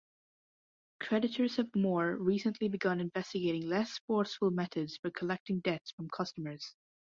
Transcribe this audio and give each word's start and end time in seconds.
Creditors 0.99 1.57
have 1.57 1.67
more 1.75 2.15
recently 2.15 2.67
begun 2.69 2.99
investigating 2.99 3.67
less 3.69 3.99
forceful 4.07 4.49
methods 4.49 4.97
for 4.97 5.11
collecting 5.11 5.59
debts 5.59 5.91
from 5.91 6.09
customers. 6.09 6.73